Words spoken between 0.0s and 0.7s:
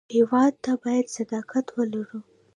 هېواد